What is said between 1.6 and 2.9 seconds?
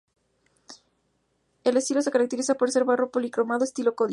El estilo se caracteriza por el